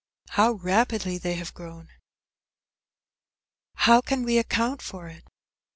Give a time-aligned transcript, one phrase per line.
[0.29, 1.89] How rapidly they have grown!
[3.75, 5.23] I How can we account for it?